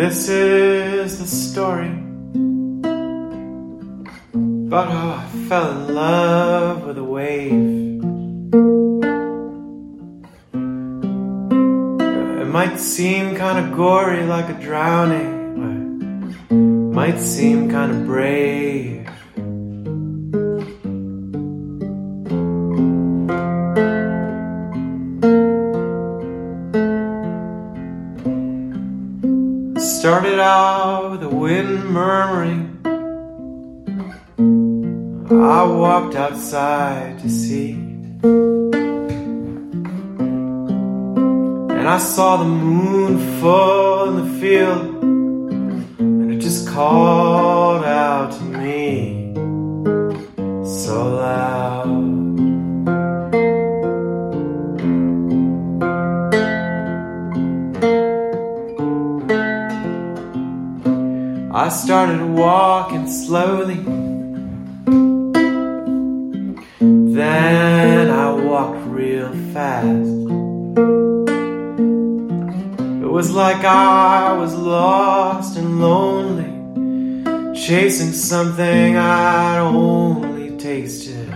[0.00, 1.90] this is the story
[4.66, 8.00] about how oh, I fell in love with a wave.
[12.40, 19.19] It might seem kind of gory like a drowning, it might seem kind of brave.
[30.00, 32.80] Started out with the wind murmuring.
[35.30, 37.72] I walked outside to see.
[41.72, 45.04] And I saw the moon full in the field.
[45.98, 48.49] And it just called out to me
[61.70, 63.76] started walking slowly.
[67.14, 70.10] Then I walked real fast.
[73.02, 76.50] It was like I was lost and lonely,
[77.54, 81.32] chasing something I'd only tasted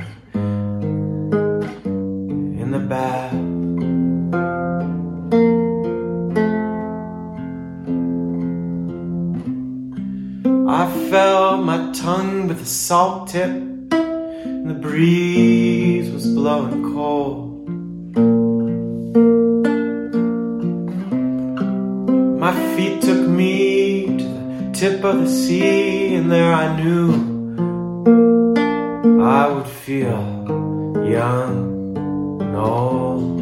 [2.63, 3.44] in the bath.
[10.77, 17.69] I felt my tongue with a salt tip, and the breeze was blowing cold.
[22.41, 27.07] My feet took me to the tip of the sea, and there I knew
[29.23, 30.25] I would feel
[31.09, 31.95] young
[32.43, 33.34] and old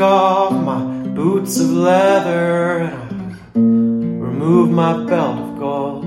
[0.00, 3.60] took off my boots of leather and I
[4.24, 6.04] removed my belt of gold.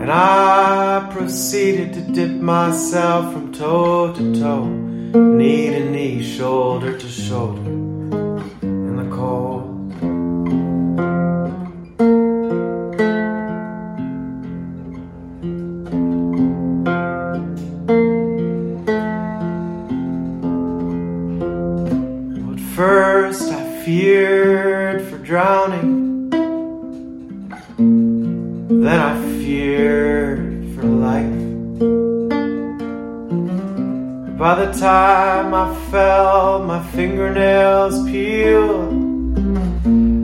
[0.00, 7.08] And I proceeded to dip myself from toe to toe, knee to knee, shoulder to
[7.08, 7.70] shoulder
[8.62, 9.53] in the cold.
[22.74, 26.28] First I feared for drowning,
[28.82, 31.44] then I feared for life.
[34.36, 38.92] By the time I fell, my fingernails peeled.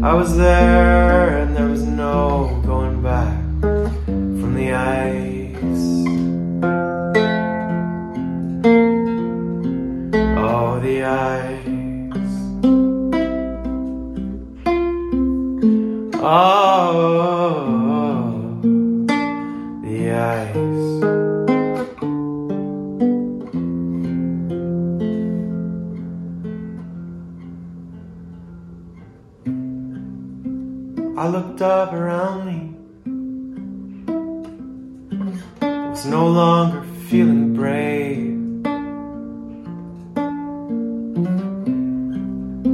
[0.04, 3.38] I was there and there was no going back
[4.40, 5.86] from the ice.
[10.36, 11.69] Oh, the ice.
[16.32, 18.20] Oh,
[19.82, 20.54] the ice.
[31.18, 32.76] I looked up around me.
[35.90, 38.38] Was no longer feeling brave.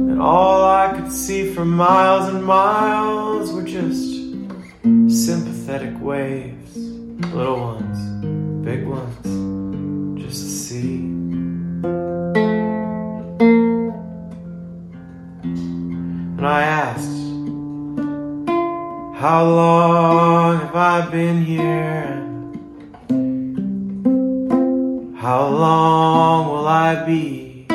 [0.09, 3.26] And all I could see for miles and miles
[5.67, 6.77] sympathetic waves.
[7.35, 7.99] Little ones,
[8.63, 10.95] big ones, just the sea.
[16.37, 17.17] And I asked,
[19.19, 22.23] How long have I been here?
[25.17, 27.65] How long will I be?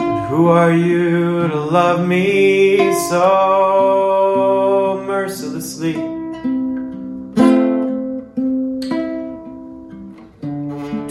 [0.00, 4.17] And who are you to love me so
[5.28, 5.92] mercilessly?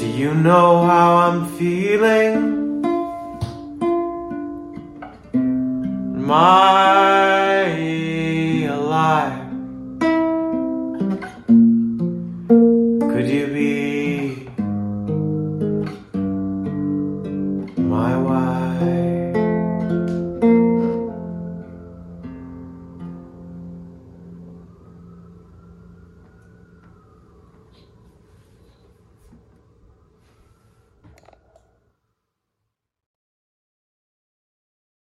[0.01, 2.81] Do you know how I'm feeling?
[6.25, 7.16] My